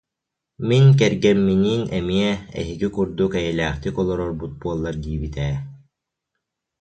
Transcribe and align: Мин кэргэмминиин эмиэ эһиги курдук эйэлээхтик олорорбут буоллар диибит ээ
Мин 0.67 0.85
кэргэмминиин 0.99 1.83
эмиэ 1.97 2.31
эһиги 2.59 2.87
курдук 2.95 3.31
эйэлээхтик 3.41 3.95
олорорбут 4.01 4.53
буоллар 4.61 4.95
диибит 5.03 5.35
ээ 5.47 5.55